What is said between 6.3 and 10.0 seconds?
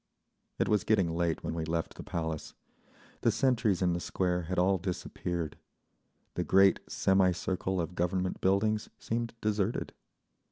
The great semi circle of Government buildings seemed deserted.